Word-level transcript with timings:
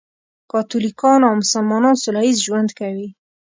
کاتولیکان 0.51 1.19
او 1.27 1.33
مسلمانان 1.41 1.95
سولهییز 2.03 2.37
ژوند 2.45 2.69
کوي. 2.79 3.07